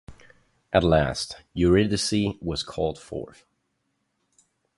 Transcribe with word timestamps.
At 0.73 0.83
last, 0.83 1.37
Eurydice 1.53 2.35
was 2.41 2.63
called 2.63 2.97
forth. 2.97 3.45